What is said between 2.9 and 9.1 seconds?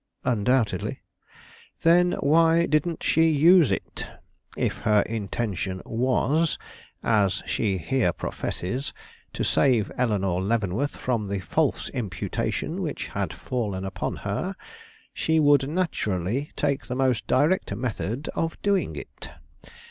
she use it? If her intention was, as she here professes,